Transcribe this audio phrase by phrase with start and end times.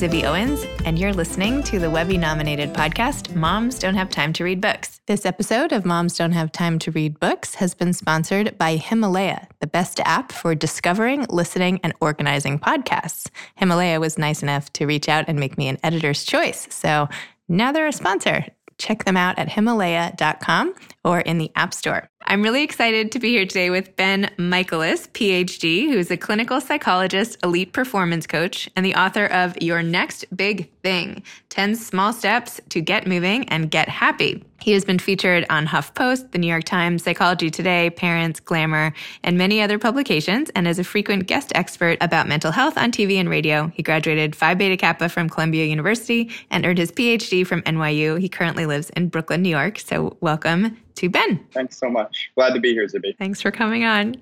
[0.00, 4.44] Zibby Owens, and you're listening to the Webby nominated podcast, Moms Don't Have Time to
[4.44, 5.02] Read Books.
[5.06, 9.46] This episode of Moms Don't Have Time to Read Books has been sponsored by Himalaya,
[9.58, 13.28] the best app for discovering, listening, and organizing podcasts.
[13.56, 16.66] Himalaya was nice enough to reach out and make me an editor's choice.
[16.70, 17.06] So
[17.46, 18.46] now they're a sponsor.
[18.78, 20.74] Check them out at Himalaya.com
[21.04, 22.09] or in the App Store.
[22.30, 27.36] I'm really excited to be here today with Ben Michaelis, PhD, who's a clinical psychologist,
[27.42, 32.80] elite performance coach, and the author of Your Next Big Thing 10 Small Steps to
[32.80, 34.44] Get Moving and Get Happy.
[34.60, 38.92] He has been featured on HuffPost, The New York Times, Psychology Today, Parents, Glamour,
[39.24, 43.14] and many other publications, and is a frequent guest expert about mental health on TV
[43.14, 43.68] and radio.
[43.74, 48.20] He graduated Phi Beta Kappa from Columbia University and earned his PhD from NYU.
[48.20, 49.78] He currently lives in Brooklyn, New York.
[49.78, 51.42] So, welcome to Ben.
[51.52, 52.30] Thanks so much.
[52.34, 53.16] Glad to be here, Zibby.
[53.16, 54.16] Thanks for coming on.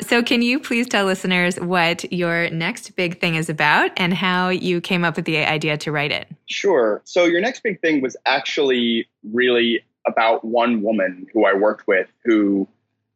[0.00, 4.48] So, can you please tell listeners what your next big thing is about and how
[4.48, 6.26] you came up with the idea to write it?
[6.46, 7.02] Sure.
[7.04, 12.08] So, your next big thing was actually really about one woman who I worked with
[12.24, 12.68] who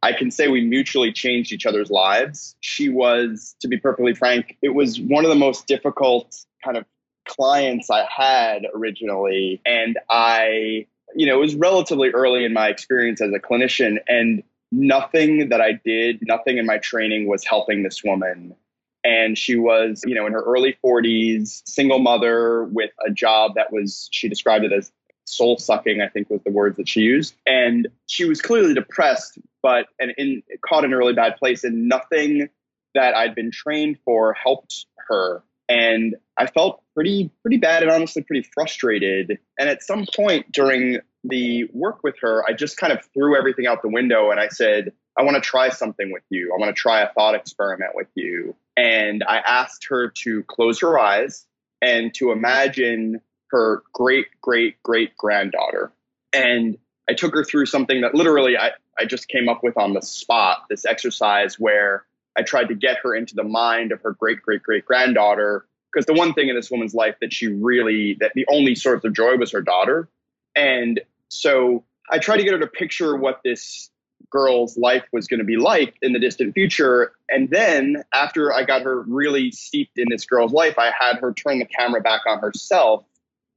[0.02, 2.56] I can say we mutually changed each other's lives.
[2.60, 6.84] She was, to be perfectly frank, it was one of the most difficult kind of
[7.28, 9.60] clients I had originally.
[9.66, 14.42] And I you know, it was relatively early in my experience as a clinician, and
[14.72, 18.54] nothing that I did, nothing in my training was helping this woman.
[19.02, 23.72] And she was, you know, in her early 40s, single mother with a job that
[23.72, 24.92] was, she described it as
[25.24, 27.34] soul sucking, I think was the words that she used.
[27.46, 31.88] And she was clearly depressed, but and in caught in a really bad place, and
[31.88, 32.48] nothing
[32.94, 35.42] that I'd been trained for helped her.
[35.68, 39.38] And I felt pretty pretty bad and honestly pretty frustrated.
[39.58, 43.66] And at some point during the work with her, I just kind of threw everything
[43.66, 46.52] out the window and I said, I want to try something with you.
[46.54, 48.56] I want to try a thought experiment with you.
[48.76, 51.46] And I asked her to close her eyes
[51.82, 53.20] and to imagine
[53.50, 55.92] her great, great, great granddaughter.
[56.32, 56.78] And
[57.08, 60.02] I took her through something that literally I, I just came up with on the
[60.02, 62.04] spot this exercise where
[62.36, 65.66] I tried to get her into the mind of her great, great, great granddaughter.
[65.92, 69.02] Because the one thing in this woman's life that she really that the only source
[69.02, 70.08] of joy was her daughter.
[70.54, 71.00] And
[71.30, 73.90] so i tried to get her to picture what this
[74.30, 77.12] girl's life was going to be like in the distant future.
[77.28, 81.32] And then after i got her really steeped in this girl's life i had her
[81.32, 83.04] turn the camera back on herself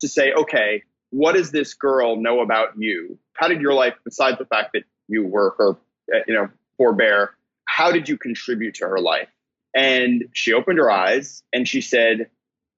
[0.04, 4.38] to say okay what does this girl know about you how did your life besides
[4.38, 5.72] the fact that you were her
[6.14, 6.48] uh, you know
[6.78, 7.32] forebear
[7.66, 9.30] how did you contribute to her life
[9.74, 12.30] and she opened her eyes and she said,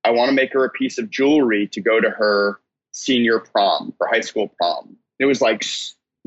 [0.04, 2.60] I want to make her a piece of jewelry to go to her
[2.92, 4.96] senior prom, her high school prom.
[5.20, 5.66] It was like,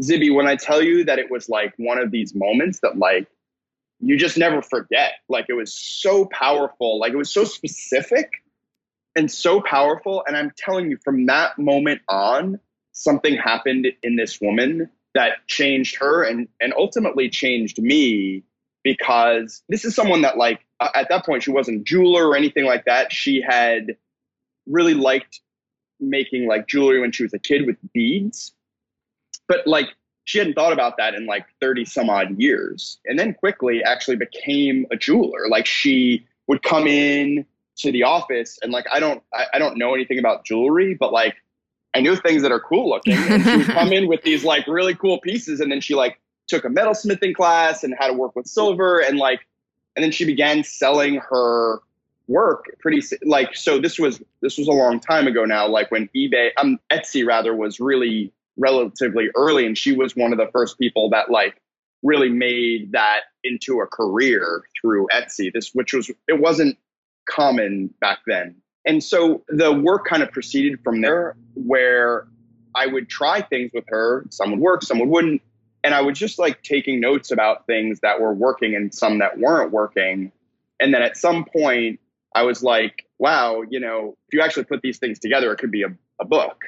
[0.02, 3.28] Zibby, when I tell you that it was like one of these moments that like
[4.00, 5.14] you just never forget.
[5.28, 8.30] Like it was so powerful, like it was so specific
[9.16, 10.22] and so powerful.
[10.26, 12.60] And I'm telling you, from that moment on,
[12.92, 18.44] something happened in this woman that changed her and and ultimately changed me
[18.84, 20.64] because this is someone that like
[20.94, 23.12] at that point she wasn't a jeweler or anything like that.
[23.12, 23.96] She had
[24.66, 25.40] really liked
[26.00, 28.52] making like jewelry when she was a kid with beads.
[29.48, 29.88] But like
[30.24, 32.98] she hadn't thought about that in like 30 some odd years.
[33.06, 35.48] And then quickly actually became a jeweler.
[35.48, 37.46] Like she would come in
[37.78, 41.12] to the office and like i don't I, I don't know anything about jewelry but
[41.12, 41.36] like
[41.94, 43.14] i knew things that are cool looking.
[43.14, 46.20] And she would come in with these like really cool pieces and then she like
[46.48, 49.46] took a metalsmithing class and how to work with silver and like
[49.96, 51.80] and then she began selling her
[52.26, 56.10] work pretty like so this was this was a long time ago now like when
[56.14, 60.78] ebay um etsy rather was really relatively early and she was one of the first
[60.78, 61.60] people that like
[62.02, 65.52] really made that into a career through etsy.
[65.52, 66.76] This which was it wasn't
[67.28, 72.26] common back then and so the work kind of proceeded from there where
[72.74, 75.42] i would try things with her some would work some wouldn't
[75.84, 79.38] and I was just like taking notes about things that were working and some that
[79.38, 80.32] weren't working.
[80.80, 82.00] And then at some point,
[82.34, 85.70] I was like, wow, you know, if you actually put these things together, it could
[85.70, 85.88] be a,
[86.20, 86.64] a book.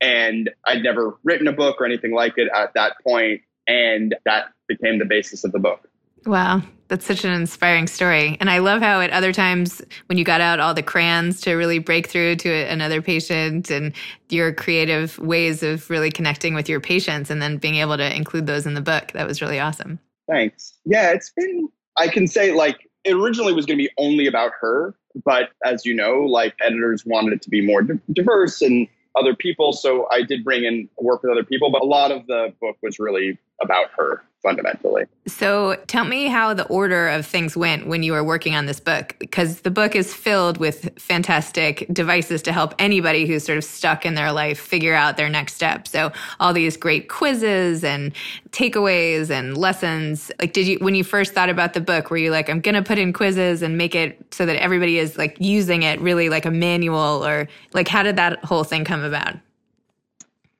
[0.00, 4.46] And I'd never written a book or anything like it at that point, And that
[4.68, 5.85] became the basis of the book.
[6.26, 8.36] Wow, that's such an inspiring story.
[8.40, 11.54] And I love how at other times when you got out all the crayons to
[11.54, 13.94] really break through to another patient and
[14.28, 18.46] your creative ways of really connecting with your patients and then being able to include
[18.46, 19.12] those in the book.
[19.12, 20.00] That was really awesome.
[20.28, 20.74] Thanks.
[20.84, 24.52] Yeah, it's been, I can say like it originally was going to be only about
[24.60, 24.96] her.
[25.24, 27.82] But as you know, like editors wanted it to be more
[28.12, 29.72] diverse and other people.
[29.72, 32.76] So I did bring in work with other people, but a lot of the book
[32.82, 35.06] was really about her fundamentally.
[35.26, 38.78] So tell me how the order of things went when you were working on this
[38.78, 43.64] book, because the book is filled with fantastic devices to help anybody who's sort of
[43.64, 45.88] stuck in their life figure out their next step.
[45.88, 48.12] So all these great quizzes and
[48.50, 50.30] takeaways and lessons.
[50.38, 52.76] Like, did you, when you first thought about the book, were you like, I'm going
[52.76, 56.28] to put in quizzes and make it so that everybody is like using it really
[56.28, 59.34] like a manual or like, how did that whole thing come about?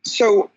[0.02, 0.50] So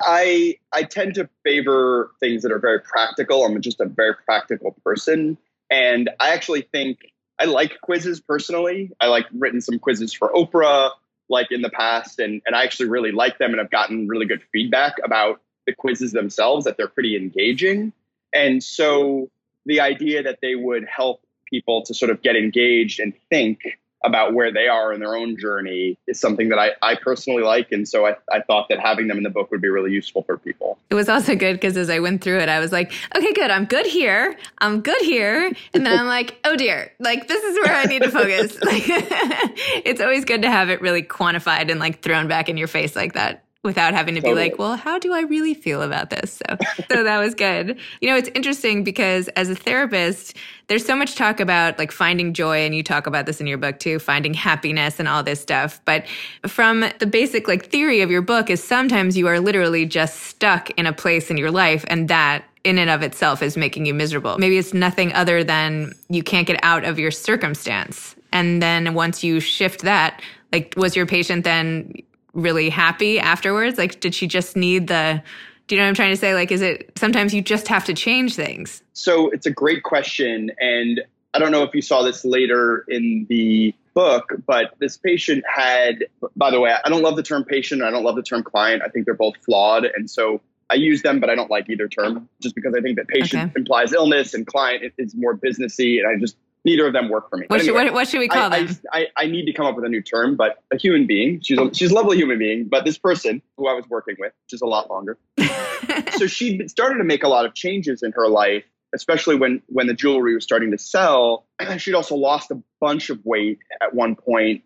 [0.00, 3.44] I I tend to favor things that are very practical.
[3.44, 5.38] I'm just a very practical person,
[5.70, 6.98] and I actually think
[7.38, 8.90] I like quizzes personally.
[9.00, 10.90] I like written some quizzes for Oprah
[11.28, 14.26] like in the past, and and I actually really like them, and I've gotten really
[14.26, 17.92] good feedback about the quizzes themselves that they're pretty engaging,
[18.32, 19.30] and so
[19.64, 23.60] the idea that they would help people to sort of get engaged and think
[24.04, 27.72] about where they are in their own journey is something that I, I personally like.
[27.72, 30.22] And so I, I thought that having them in the book would be really useful
[30.22, 30.78] for people.
[30.90, 33.50] It was also good because as I went through it, I was like, okay, good.
[33.50, 34.36] I'm good here.
[34.58, 35.52] I'm good here.
[35.74, 38.54] And then I'm like, oh dear, like this is where I need to focus.
[38.62, 42.68] like, it's always good to have it really quantified and like thrown back in your
[42.68, 44.34] face like that without having to totally.
[44.34, 46.40] be like, well, how do I really feel about this?
[46.46, 46.56] So,
[46.90, 47.78] so that was good.
[48.00, 50.36] You know, it's interesting because as a therapist,
[50.66, 53.58] there's so much talk about like finding joy, and you talk about this in your
[53.58, 55.80] book too, finding happiness and all this stuff.
[55.84, 56.06] But
[56.46, 60.70] from the basic like theory of your book is sometimes you are literally just stuck
[60.70, 63.94] in a place in your life, and that in and of itself is making you
[63.94, 64.38] miserable.
[64.38, 68.14] Maybe it's nothing other than you can't get out of your circumstance.
[68.32, 70.22] And then once you shift that,
[70.52, 71.92] like was your patient then
[72.32, 73.78] really happy afterwards?
[73.78, 75.22] Like, did she just need the,
[75.66, 76.34] do you know what I'm trying to say?
[76.34, 78.82] Like, is it sometimes you just have to change things?
[78.92, 80.50] So it's a great question.
[80.58, 81.02] And
[81.34, 86.06] I don't know if you saw this later in the book, but this patient had,
[86.36, 87.82] by the way, I don't love the term patient.
[87.82, 88.82] I don't love the term client.
[88.84, 89.84] I think they're both flawed.
[89.84, 90.40] And so
[90.70, 93.50] I use them, but I don't like either term just because I think that patient
[93.50, 93.52] okay.
[93.56, 95.98] implies illness and client is more businessy.
[95.98, 97.46] And I just, neither of them work for me.
[97.48, 98.76] What, anyway, should, what, what should, we call I, them?
[98.92, 101.40] I, I, I, need to come up with a new term, but a human being.
[101.40, 104.32] She's a, she's a lovely human being, but this person who I was working with,
[104.44, 105.18] which is a lot longer.
[106.16, 108.64] so she started to make a lot of changes in her life,
[108.94, 111.46] especially when when the jewelry was starting to sell.
[111.78, 114.62] She'd also lost a bunch of weight at one point,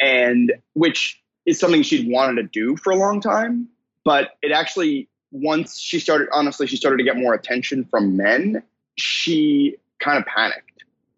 [0.00, 3.68] and which is something she'd wanted to do for a long time.
[4.02, 8.62] But it actually, once she started, honestly, she started to get more attention from men.
[8.96, 10.73] She kind of panicked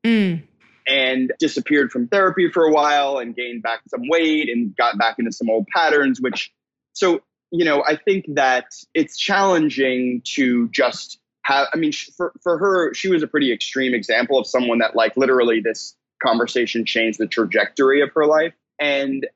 [0.06, 0.42] mm.
[0.86, 5.16] and disappeared from therapy for a while and gained back some weight and got back
[5.18, 6.52] into some old patterns, which,
[6.92, 7.20] so,
[7.50, 12.94] you know, I think that it's challenging to just have, I mean, for, for her,
[12.94, 15.94] she was a pretty extreme example of someone that, like, literally this
[16.24, 18.54] conversation changed the trajectory of her life.
[18.80, 19.26] And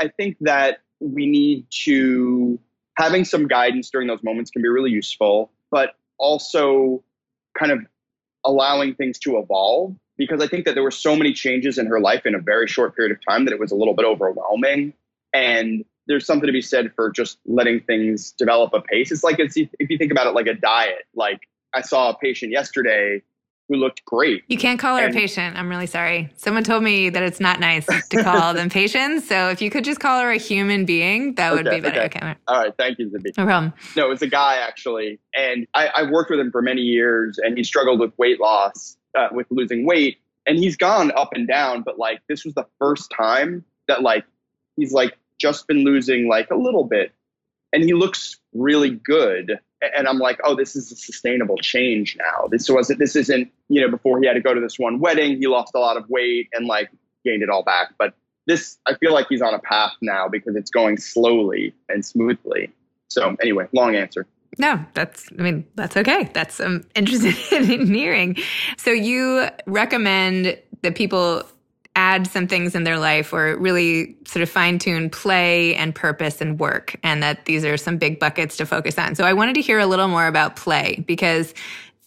[0.00, 2.58] I think that we need to,
[2.96, 7.04] having some guidance during those moments can be really useful, but also
[7.58, 7.80] kind of
[8.44, 12.00] allowing things to evolve because I think that there were so many changes in her
[12.00, 14.92] life in a very short period of time that it was a little bit overwhelming.
[15.32, 19.10] And there's something to be said for just letting things develop a pace.
[19.10, 21.06] It's like it's, if you think about it like a diet.
[21.14, 23.22] Like I saw a patient yesterday
[23.68, 24.42] who looked great.
[24.48, 25.56] You can't call her and, a patient.
[25.56, 26.30] I'm really sorry.
[26.36, 29.26] Someone told me that it's not nice to call them patients.
[29.26, 32.02] So if you could just call her a human being, that would be better.
[32.02, 32.18] Okay.
[32.18, 32.34] okay.
[32.48, 32.74] All right.
[32.76, 33.36] Thank you, Zibby.
[33.38, 33.72] No problem.
[33.96, 35.18] No, it's a guy actually.
[35.34, 38.96] And I, I worked with him for many years and he struggled with weight loss
[39.16, 41.82] uh, with losing weight, and he's gone up and down.
[41.82, 44.24] But like this was the first time that like
[44.76, 47.12] he's like just been losing like a little bit,
[47.72, 49.58] and he looks really good.
[49.96, 52.46] And I'm like, oh, this is a sustainable change now.
[52.46, 53.00] This wasn't.
[53.00, 53.50] This isn't.
[53.68, 55.96] You know, before he had to go to this one wedding, he lost a lot
[55.96, 56.90] of weight and like
[57.24, 57.94] gained it all back.
[57.98, 58.14] But
[58.46, 62.72] this, I feel like he's on a path now because it's going slowly and smoothly.
[63.08, 64.26] So anyway, long answer.
[64.58, 66.30] No, that's, I mean, that's okay.
[66.34, 68.36] That's um, interesting in engineering.
[68.76, 71.44] So you recommend that people
[71.94, 76.40] add some things in their life or really sort of fine tune play and purpose
[76.40, 79.14] and work, and that these are some big buckets to focus on.
[79.14, 81.52] So I wanted to hear a little more about play because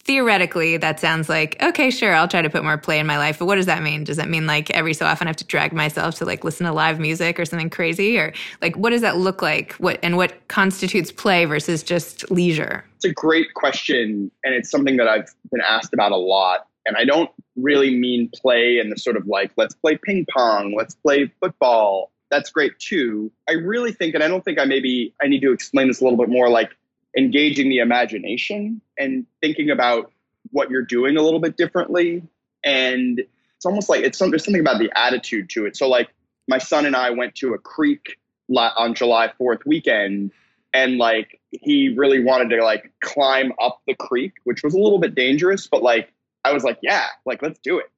[0.06, 3.38] theoretically that sounds like okay sure i'll try to put more play in my life
[3.38, 4.04] but what does that mean?
[4.04, 6.66] Does that mean like every so often i have to drag myself to like listen
[6.66, 8.18] to live music or something crazy?
[8.18, 8.32] Or
[8.62, 9.74] like what does that look like?
[9.74, 12.84] What and what constitutes play versus just leisure?
[12.96, 16.96] It's a great question and it's something that i've been asked about a lot and
[16.96, 20.94] i don't really mean play in the sort of like let's play ping pong let's
[20.94, 22.10] play football.
[22.28, 23.30] That's great too.
[23.48, 26.04] I really think and i don't think i maybe i need to explain this a
[26.04, 26.70] little bit more like
[27.16, 30.12] engaging the imagination and thinking about
[30.50, 32.22] what you're doing a little bit differently.
[32.64, 35.76] And it's almost like it's some, there's something about the attitude to it.
[35.76, 36.08] So like
[36.48, 38.18] my son and I went to a creek
[38.54, 40.30] on July 4th weekend
[40.72, 44.98] and like he really wanted to like climb up the creek, which was a little
[44.98, 46.12] bit dangerous, but like
[46.44, 47.90] I was like, yeah, like let's do it.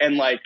[0.00, 0.42] And like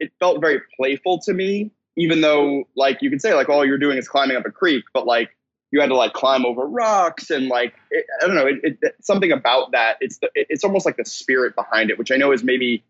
[0.00, 3.78] it felt very playful to me, even though like you could say like all you're
[3.78, 5.36] doing is climbing up a creek, but like
[5.70, 8.94] you had to like climb over rocks and like it, I don't know, it, it,
[9.00, 9.96] something about that.
[10.00, 12.84] It's the, it's almost like the spirit behind it, which I know is maybe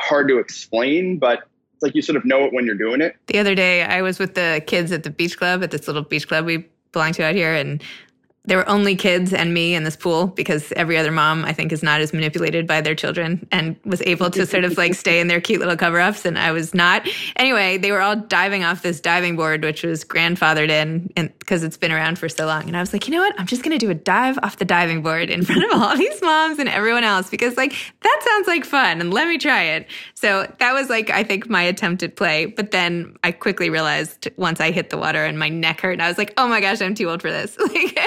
[0.00, 1.40] hard to explain, but
[1.74, 3.16] it's like you sort of know it when you're doing it.
[3.26, 6.02] The other day, I was with the kids at the beach club at this little
[6.02, 7.82] beach club we belong to out here, and
[8.46, 11.72] there were only kids and me in this pool because every other mom I think
[11.72, 15.20] is not as manipulated by their children and was able to sort of like stay
[15.20, 17.08] in their cute little cover ups and I was not.
[17.36, 21.78] Anyway, they were all diving off this diving board which was grandfathered in because it's
[21.78, 23.34] been around for so long and I was like, "You know what?
[23.38, 25.96] I'm just going to do a dive off the diving board in front of all
[25.96, 29.62] these moms and everyone else because like that sounds like fun and let me try
[29.62, 33.70] it." So, that was like I think my attempt at play, but then I quickly
[33.70, 36.46] realized once I hit the water and my neck hurt and I was like, "Oh
[36.46, 37.98] my gosh, I'm too old for this." Like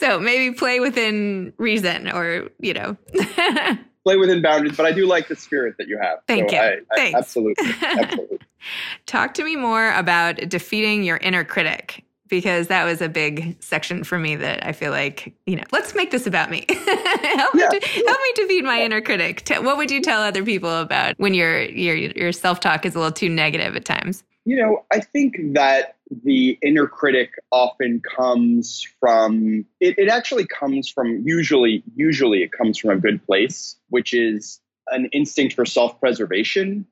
[0.00, 2.96] so maybe play within reason or, you know.
[4.04, 6.20] play within boundaries, but I do like the spirit that you have.
[6.26, 6.62] Thank so you.
[6.62, 7.00] I.
[7.00, 7.66] I, absolutely.
[7.82, 8.38] Absolutely.
[9.06, 14.04] Talk to me more about defeating your inner critic because that was a big section
[14.04, 16.64] for me that I feel like, you know, let's make this about me.
[16.68, 18.02] help, yeah, me to, yeah.
[18.06, 19.46] help me defeat my inner critic.
[19.48, 23.12] What would you tell other people about when your your your self-talk is a little
[23.12, 24.24] too negative at times?
[24.44, 30.88] You know, I think that the inner critic often comes from it, it actually comes
[30.88, 36.84] from usually usually it comes from a good place which is an instinct for self-preservation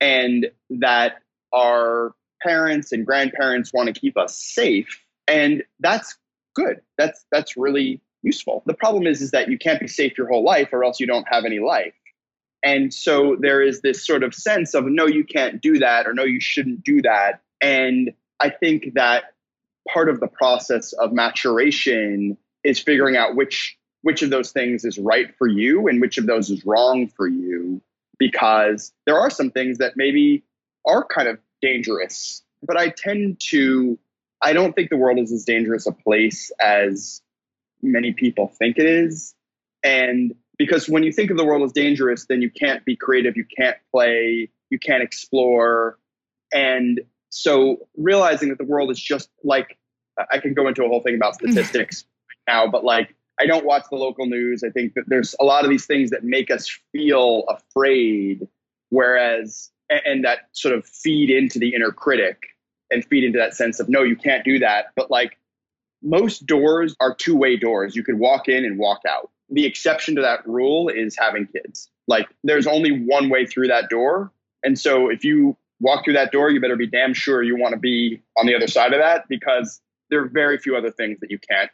[0.00, 1.22] and that
[1.54, 6.16] our parents and grandparents want to keep us safe and that's
[6.54, 6.80] good.
[6.98, 8.62] That's that's really useful.
[8.66, 11.06] The problem is is that you can't be safe your whole life or else you
[11.06, 11.94] don't have any life
[12.64, 16.14] and so there is this sort of sense of no you can't do that or
[16.14, 17.40] no you shouldn't do that.
[17.60, 19.34] And I think that
[19.92, 24.98] part of the process of maturation is figuring out which which of those things is
[24.98, 27.80] right for you and which of those is wrong for you.
[28.18, 30.44] Because there are some things that maybe
[30.86, 33.98] are kind of dangerous but i tend to
[34.42, 37.22] i don't think the world is as dangerous a place as
[37.84, 39.34] many people think it is.
[39.82, 43.36] And because when you think of the world as dangerous then you can't be creative
[43.36, 45.98] you can't play you can't explore
[46.52, 47.00] and
[47.34, 49.76] so realizing that the world is just like
[50.30, 52.04] I can go into a whole thing about statistics
[52.46, 54.62] now, but like I don't watch the local news.
[54.62, 58.46] I think that there's a lot of these things that make us feel afraid,
[58.90, 62.44] whereas and that sort of feed into the inner critic
[62.90, 64.86] and feed into that sense of no, you can't do that.
[64.94, 65.36] But like
[66.02, 67.96] most doors are two-way doors.
[67.96, 69.30] You could walk in and walk out.
[69.50, 71.90] The exception to that rule is having kids.
[72.06, 74.32] Like there's only one way through that door.
[74.62, 77.74] And so if you walk through that door, you better be damn sure you want
[77.74, 81.20] to be on the other side of that because there are very few other things
[81.20, 81.70] that you can't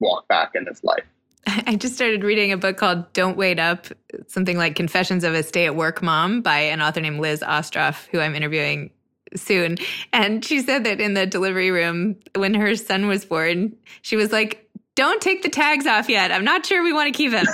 [0.00, 1.04] walk back in this life.
[1.46, 3.86] I just started reading a book called Don't Wait Up,
[4.26, 8.06] something like Confessions of a Stay at Work Mom by an author named Liz Astrof,
[8.08, 8.90] who I'm interviewing
[9.34, 9.78] soon.
[10.12, 14.32] And she said that in the delivery room, when her son was born, she was
[14.32, 14.65] like,
[14.96, 16.32] Don't take the tags off yet.
[16.32, 17.46] I'm not sure we want to keep him.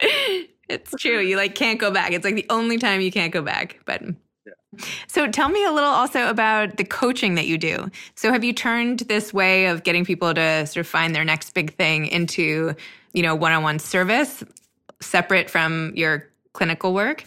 [0.68, 1.18] it's true.
[1.18, 2.12] You like can't go back.
[2.12, 3.80] It's like the only time you can't go back.
[3.84, 4.84] But yeah.
[5.08, 7.90] so tell me a little also about the coaching that you do.
[8.14, 11.54] So have you turned this way of getting people to sort of find their next
[11.54, 12.74] big thing into,
[13.12, 14.44] you know, one-on-one service
[15.00, 17.24] separate from your clinical work?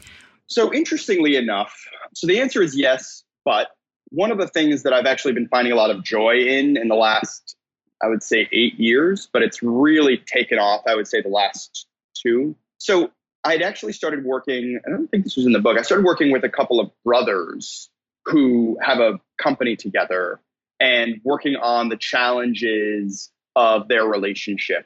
[0.47, 1.75] So interestingly enough,
[2.13, 3.69] so the answer is yes, but
[4.09, 6.87] one of the things that I've actually been finding a lot of joy in in
[6.87, 7.55] the last
[8.03, 11.87] I would say 8 years, but it's really taken off I would say the last
[12.23, 12.55] 2.
[12.77, 13.11] So
[13.43, 16.31] I'd actually started working, I don't think this was in the book, I started working
[16.31, 17.89] with a couple of brothers
[18.25, 20.39] who have a company together
[20.79, 24.85] and working on the challenges of their relationship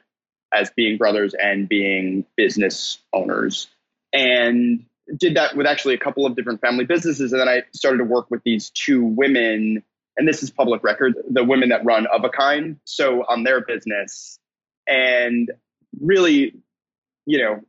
[0.52, 3.68] as being brothers and being business owners.
[4.12, 4.84] And
[5.16, 7.32] did that with actually a couple of different family businesses.
[7.32, 9.82] And then I started to work with these two women,
[10.18, 12.76] and this is public record, the women that run of a kind.
[12.84, 14.38] So on their business.
[14.88, 15.50] And
[16.00, 16.54] really,
[17.24, 17.60] you know,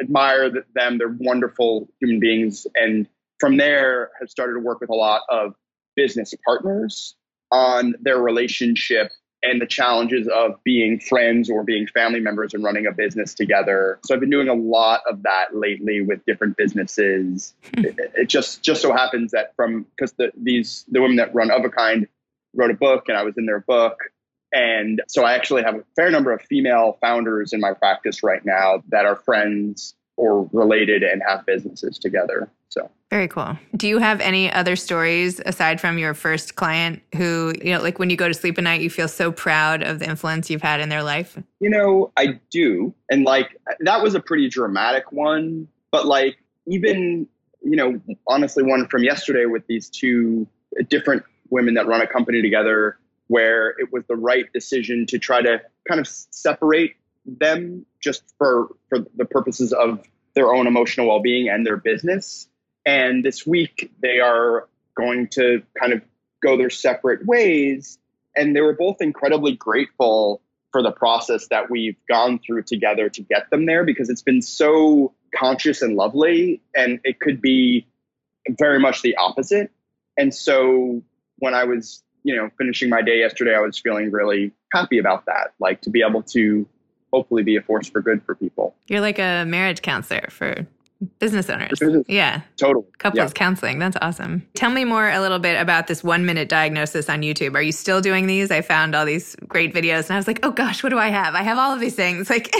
[0.00, 0.98] admire them.
[0.98, 2.66] They're wonderful human beings.
[2.76, 3.08] And
[3.40, 5.54] from there, have started to work with a lot of
[5.96, 7.16] business partners
[7.50, 9.10] on their relationship
[9.42, 13.98] and the challenges of being friends or being family members and running a business together.
[14.04, 17.54] So I've been doing a lot of that lately with different businesses.
[17.74, 17.84] Hmm.
[17.84, 21.50] it, it, just just so happens that from because the these the women that run
[21.50, 22.08] of a kind
[22.54, 23.98] wrote a book and I was in their book.
[24.52, 28.44] And so I actually have a fair number of female founders in my practice right
[28.44, 32.50] now that are friends or related and have businesses together.
[32.76, 33.56] So very cool.
[33.76, 37.98] Do you have any other stories aside from your first client who, you know, like
[37.98, 40.62] when you go to sleep at night, you feel so proud of the influence you've
[40.62, 41.38] had in their life?
[41.60, 42.92] You know, I do.
[43.10, 45.68] And like that was a pretty dramatic one.
[45.90, 47.28] But like even,
[47.62, 50.46] you know, honestly, one from yesterday with these two
[50.88, 55.40] different women that run a company together where it was the right decision to try
[55.40, 61.48] to kind of separate them just for for the purposes of their own emotional well-being
[61.48, 62.48] and their business
[62.86, 66.00] and this week, they are going to kind of
[66.42, 67.98] go their separate ways.
[68.36, 70.40] And they were both incredibly grateful
[70.70, 74.42] for the process that we've gone through together to get them there because it's been
[74.42, 76.62] so conscious and lovely.
[76.76, 77.86] And it could be
[78.48, 79.72] very much the opposite.
[80.16, 81.02] And so
[81.38, 85.26] when I was, you know, finishing my day yesterday, I was feeling really happy about
[85.26, 86.66] that, like to be able to
[87.12, 88.76] hopefully be a force for good for people.
[88.86, 90.66] You're like a marriage counselor for
[91.18, 91.78] business owners.
[91.78, 92.04] Business.
[92.08, 92.42] Yeah.
[92.56, 92.86] Totally.
[92.98, 93.34] Couples yeah.
[93.34, 93.78] counseling.
[93.78, 94.46] That's awesome.
[94.54, 97.54] Tell me more a little bit about this one minute diagnosis on YouTube.
[97.54, 98.50] Are you still doing these?
[98.50, 101.08] I found all these great videos and I was like, oh gosh, what do I
[101.08, 101.34] have?
[101.34, 102.30] I have all of these things.
[102.30, 102.54] Like,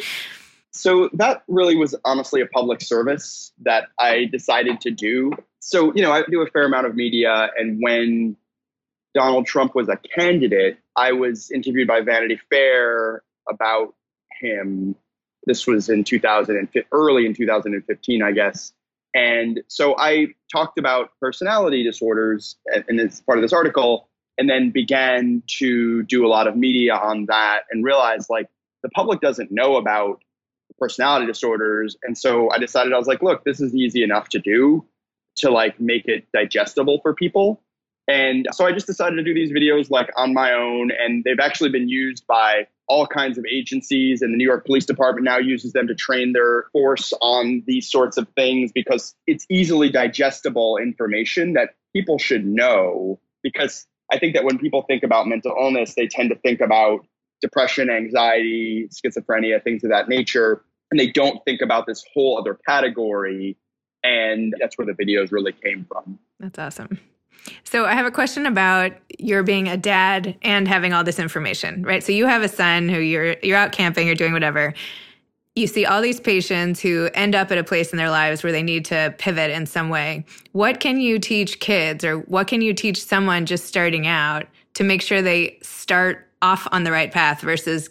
[0.70, 5.32] so that really was honestly a public service that I decided to do.
[5.60, 7.50] So, you know, I do a fair amount of media.
[7.58, 8.36] And when
[9.14, 13.94] Donald Trump was a candidate, I was interviewed by Vanity Fair about
[14.40, 14.94] him
[15.46, 18.72] this was in 2000 early in 2015, I guess.
[19.14, 24.70] And so I talked about personality disorders, and it's part of this article, and then
[24.70, 28.48] began to do a lot of media on that and realized like
[28.82, 30.22] the public doesn't know about
[30.78, 31.96] personality disorders.
[32.02, 34.84] And so I decided I was like, look, this is easy enough to do
[35.36, 37.62] to like make it digestible for people.
[38.08, 41.40] And so I just decided to do these videos like on my own, and they've
[41.40, 45.38] actually been used by all kinds of agencies, and the New York Police Department now
[45.38, 50.76] uses them to train their force on these sorts of things because it's easily digestible
[50.76, 53.18] information that people should know.
[53.42, 57.06] Because I think that when people think about mental illness, they tend to think about
[57.40, 62.58] depression, anxiety, schizophrenia, things of that nature, and they don't think about this whole other
[62.66, 63.56] category.
[64.04, 66.18] And that's where the videos really came from.
[66.38, 67.00] That's awesome.
[67.64, 71.82] So I have a question about your being a dad and having all this information,
[71.82, 72.02] right?
[72.02, 74.74] So you have a son who you're you're out camping, you're doing whatever.
[75.54, 78.52] You see all these patients who end up at a place in their lives where
[78.52, 80.26] they need to pivot in some way.
[80.52, 84.84] What can you teach kids or what can you teach someone just starting out to
[84.84, 87.88] make sure they start off on the right path versus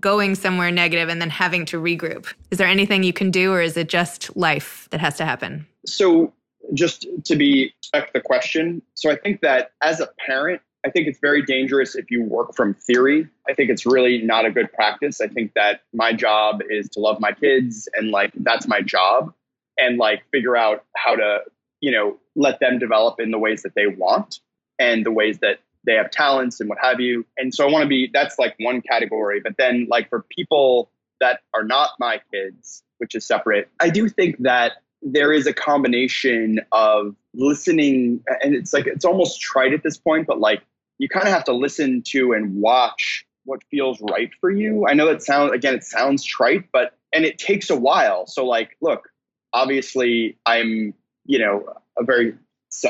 [0.00, 2.32] going somewhere negative and then having to regroup?
[2.50, 5.66] Is there anything you can do or is it just life that has to happen?
[5.84, 6.32] So
[6.74, 8.82] just to be expect the question.
[8.94, 12.54] So I think that as a parent, I think it's very dangerous if you work
[12.54, 13.28] from theory.
[13.48, 15.20] I think it's really not a good practice.
[15.20, 19.32] I think that my job is to love my kids and like that's my job
[19.76, 21.40] and like figure out how to,
[21.80, 24.40] you know, let them develop in the ways that they want
[24.78, 27.24] and the ways that they have talents and what have you.
[27.36, 30.90] And so I want to be that's like one category, but then like for people
[31.20, 35.52] that are not my kids, which is separate, I do think that there is a
[35.52, 40.62] combination of listening and it's like it's almost trite at this point but like
[40.98, 44.86] you kind of have to listen to and watch what feels right for you.
[44.88, 48.26] I know that sounds again it sounds trite but and it takes a while.
[48.26, 49.08] So like look
[49.52, 50.92] obviously i'm
[51.24, 51.64] you know
[51.98, 52.34] a very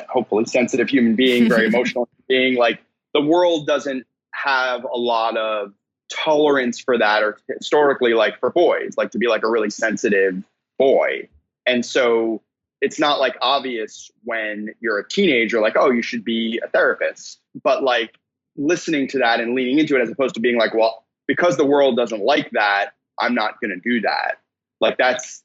[0.08, 2.56] hopefully sensitive human being very emotional being.
[2.56, 2.80] Like
[3.14, 5.72] the world doesn't have a lot of
[6.12, 10.40] tolerance for that or historically like for boys like to be like a really sensitive
[10.78, 11.28] boy
[11.66, 12.42] and so
[12.80, 17.40] it's not like obvious when you're a teenager, like, oh, you should be a therapist.
[17.62, 18.16] But like
[18.56, 21.64] listening to that and leaning into it as opposed to being like, well, because the
[21.64, 24.36] world doesn't like that, I'm not going to do that.
[24.80, 25.42] Like that's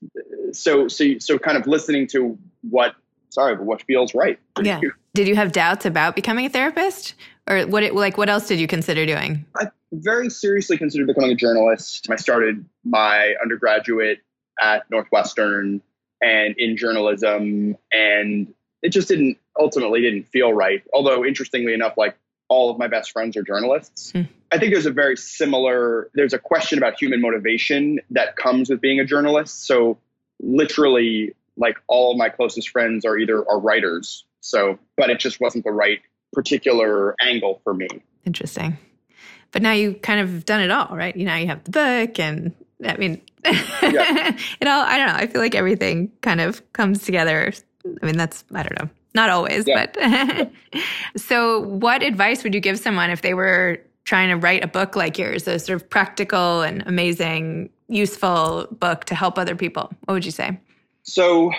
[0.51, 2.37] so, so, so kind of listening to
[2.69, 2.95] what,
[3.29, 4.37] sorry, but what feels right.
[4.61, 4.79] yeah.
[4.81, 4.91] You.
[5.13, 7.15] Did you have doubts about becoming a therapist
[7.49, 9.45] or what, it, like, what else did you consider doing?
[9.55, 12.07] I very seriously considered becoming a journalist.
[12.09, 14.19] I started my undergraduate
[14.61, 15.81] at Northwestern
[16.21, 20.83] and in journalism and it just didn't ultimately didn't feel right.
[20.93, 22.17] Although interestingly enough like
[22.49, 24.11] all of my best friends are journalists.
[24.11, 24.27] Mm.
[24.51, 28.81] i think there's a very similar there's a question about human motivation that comes with
[28.81, 29.65] being a journalist.
[29.65, 29.97] So
[30.41, 34.25] literally like all of my closest friends are either are writers.
[34.41, 35.99] So but it just wasn't the right
[36.33, 37.87] particular angle for me.
[38.25, 38.77] Interesting.
[39.51, 41.15] But now you kind of done it all right?
[41.15, 42.53] You know you have the book and
[42.85, 44.35] i mean yeah.
[44.59, 45.15] it all I don't know.
[45.15, 47.53] I feel like everything kind of comes together.
[48.01, 48.89] I mean, that's I don't know.
[49.13, 49.87] Not always, yeah.
[49.93, 50.51] but
[51.17, 54.95] so what advice would you give someone if they were trying to write a book
[54.95, 59.91] like yours, a sort of practical and amazing, useful book to help other people?
[60.05, 60.57] What would you say?
[61.03, 61.51] So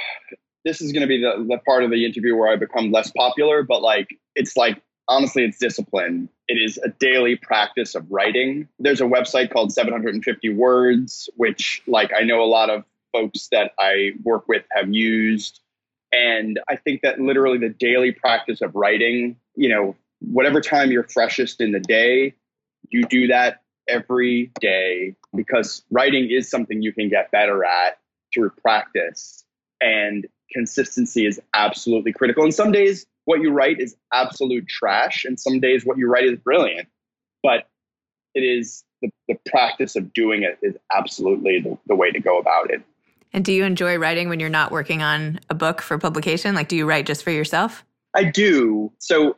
[0.64, 3.10] this is going to be the, the part of the interview where I become less
[3.10, 6.28] popular, but like, it's like, honestly, it's discipline.
[6.48, 8.68] It is a daily practice of writing.
[8.78, 13.72] There's a website called 750 Words, which, like, I know a lot of folks that
[13.78, 15.60] I work with have used.
[16.12, 21.04] And I think that literally the daily practice of writing, you know, whatever time you're
[21.04, 22.34] freshest in the day,
[22.90, 27.98] you do that every day because writing is something you can get better at
[28.32, 29.44] through practice.
[29.80, 32.44] And consistency is absolutely critical.
[32.44, 36.24] And some days, what you write is absolute trash, and some days, what you write
[36.24, 36.88] is brilliant.
[37.42, 37.68] But
[38.34, 42.38] it is the, the practice of doing it is absolutely the, the way to go
[42.38, 42.82] about it.
[43.32, 46.54] And do you enjoy writing when you're not working on a book for publication?
[46.54, 47.84] Like, do you write just for yourself?
[48.14, 48.92] I do.
[48.98, 49.36] So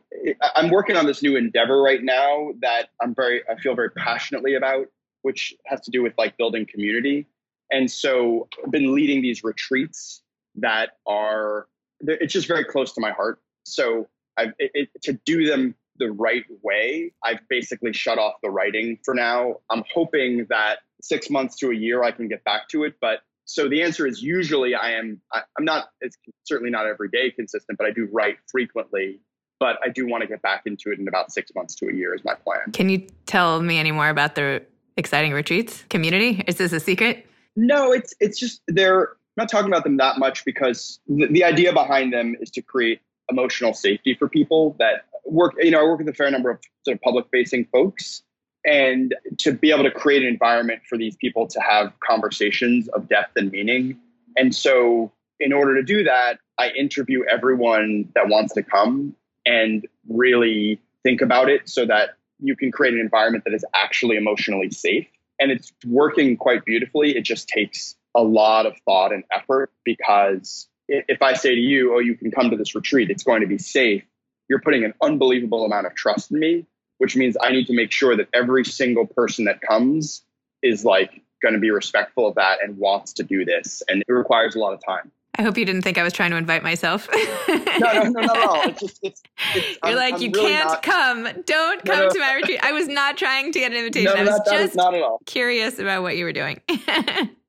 [0.55, 4.55] I'm working on this new endeavor right now that I'm very, I feel very passionately
[4.55, 4.87] about,
[5.21, 7.25] which has to do with like building community.
[7.71, 10.21] And so I've been leading these retreats
[10.55, 11.67] that are,
[12.01, 13.39] it's just very close to my heart.
[13.65, 18.49] So I've, it, it, to do them the right way, I've basically shut off the
[18.49, 19.57] writing for now.
[19.69, 23.19] I'm hoping that six months to a year I can get back to it, but
[23.45, 27.31] so the answer is usually I am I, am not it's certainly not every day
[27.31, 29.19] consistent, but I do write frequently.
[29.57, 31.93] But I do want to get back into it in about six months to a
[31.93, 32.71] year is my plan.
[32.73, 34.65] Can you tell me any more about the
[34.97, 36.43] exciting retreats community?
[36.45, 37.25] Is this a secret?
[37.55, 41.43] No, it's it's just they're I'm not talking about them that much because the, the
[41.43, 45.53] idea behind them is to create emotional safety for people that work.
[45.59, 48.23] You know, I work with a fair number of sort of public facing folks
[48.65, 53.07] and to be able to create an environment for these people to have conversations of
[53.07, 53.97] depth and meaning.
[54.37, 59.85] And so, in order to do that, I interview everyone that wants to come and
[60.09, 64.71] really think about it so that you can create an environment that is actually emotionally
[64.71, 65.07] safe.
[65.39, 67.15] And it's working quite beautifully.
[67.15, 71.95] It just takes a lot of thought and effort because if I say to you,
[71.95, 74.03] oh, you can come to this retreat, it's going to be safe,
[74.49, 76.65] you're putting an unbelievable amount of trust in me
[76.97, 80.23] which means I need to make sure that every single person that comes
[80.61, 83.83] is like going to be respectful of that and wants to do this.
[83.89, 85.11] And it requires a lot of time.
[85.37, 87.09] I hope you didn't think I was trying to invite myself.
[87.47, 88.69] no, no, no, not at all.
[88.69, 89.21] It's just, it's,
[89.53, 90.81] it's, You're I'm, like, I'm you really can't not...
[90.81, 91.23] come.
[91.45, 92.09] Don't come no, no.
[92.09, 92.59] to my retreat.
[92.63, 94.13] I was not trying to get an invitation.
[94.13, 95.19] No, I was not, just not at all.
[95.25, 96.61] curious about what you were doing.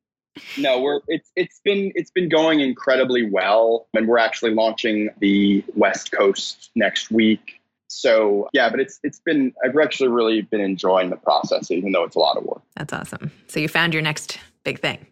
[0.58, 5.64] no, we're it's it's been it's been going incredibly well, and we're actually launching the
[5.74, 7.60] West Coast next week.
[7.88, 12.04] So yeah, but it's it's been I've actually really been enjoying the process, even though
[12.04, 12.62] it's a lot of work.
[12.76, 13.32] That's awesome.
[13.48, 15.06] So you found your next big thing.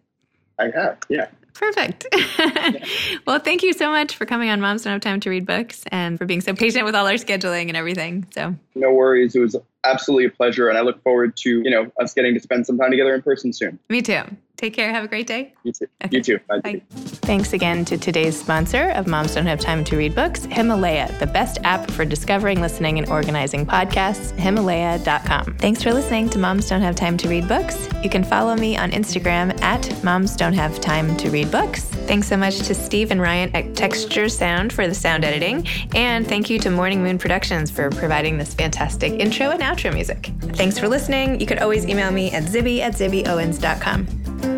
[0.59, 1.29] I have, yeah.
[1.55, 2.07] Perfect.
[2.13, 2.85] yeah.
[3.27, 5.85] well, thank you so much for coming on Moms Don't Have Time to Read Books
[5.93, 8.27] and for being so patient with all our scheduling and everything.
[8.35, 9.37] So no worries.
[9.37, 12.41] It was absolutely a pleasure, and I look forward to you know us getting to
[12.41, 13.79] spend some time together in person soon.
[13.89, 14.23] Me too.
[14.65, 14.91] Take care.
[14.95, 15.53] Have a great day.
[15.63, 15.87] You too.
[16.03, 16.17] Okay.
[16.17, 16.39] You too.
[16.49, 16.61] Bye.
[16.61, 16.83] Bye.
[16.89, 21.27] Thanks again to today's sponsor of Moms Don't Have Time to Read Books, Himalaya, the
[21.27, 25.59] best app for discovering, listening, and organizing podcasts, Himalaya.com.
[25.59, 27.91] Thanks for listening to Moms Don't Have Time to Read Books.
[28.03, 31.85] You can follow me on Instagram at Moms Don't Have Time to Read Books.
[31.85, 35.69] Thanks so much to Steve and Ryan at Texture Sound for the sound editing.
[35.95, 40.31] And thank you to Morning Moon Productions for providing this fantastic intro and outro music.
[40.55, 41.39] Thanks for listening.
[41.39, 44.54] You could always email me at zibby at zibbyowens.com.